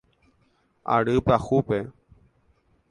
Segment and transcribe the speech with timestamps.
[0.95, 1.79] Ary Pyahúpe.